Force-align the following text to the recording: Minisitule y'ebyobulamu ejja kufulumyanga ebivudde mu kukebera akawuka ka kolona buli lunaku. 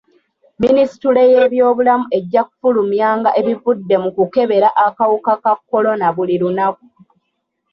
Minisitule 0.63 1.21
y'ebyobulamu 1.31 2.05
ejja 2.17 2.41
kufulumyanga 2.47 3.29
ebivudde 3.39 3.95
mu 4.03 4.09
kukebera 4.17 4.69
akawuka 4.85 5.33
ka 5.43 5.53
kolona 5.69 6.07
buli 6.15 6.35
lunaku. 6.41 6.85